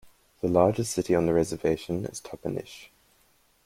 [0.41, 2.89] The largest city on the reservation is Toppenish.